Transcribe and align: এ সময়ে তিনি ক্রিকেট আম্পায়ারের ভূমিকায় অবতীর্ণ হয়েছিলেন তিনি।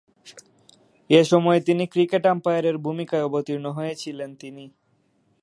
এ 1.09 1.19
সময়ে 1.23 1.59
তিনি 1.61 1.83
ক্রিকেট 1.87 2.23
আম্পায়ারের 2.25 2.75
ভূমিকায় 2.77 3.25
অবতীর্ণ 3.25 3.65
হয়েছিলেন 3.71 4.29
তিনি। 4.35 4.65